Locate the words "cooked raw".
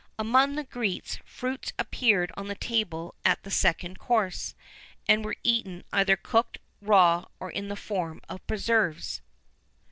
6.17-7.25